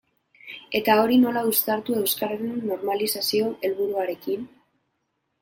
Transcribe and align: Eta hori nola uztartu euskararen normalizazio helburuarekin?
Eta 0.77 0.95
hori 1.01 1.19
nola 1.25 1.43
uztartu 1.49 1.97
euskararen 1.99 2.57
normalizazio 2.71 3.53
helburuarekin? 3.69 4.51